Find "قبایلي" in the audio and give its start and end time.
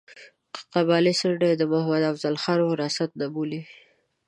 0.73-1.13